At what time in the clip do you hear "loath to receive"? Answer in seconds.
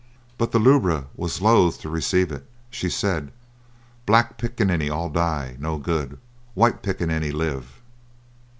1.43-2.31